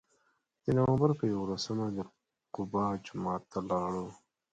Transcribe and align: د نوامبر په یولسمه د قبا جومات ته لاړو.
د 0.63 0.65
نوامبر 0.77 1.09
په 1.19 1.25
یولسمه 1.33 1.85
د 1.95 1.99
قبا 2.55 2.85
جومات 3.05 3.41
ته 3.51 3.59
لاړو. 3.69 4.07